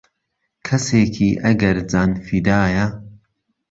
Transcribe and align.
کهسێکی 0.67 1.29
ئهگەر 1.43 1.77
جانفیدایه 1.91 2.85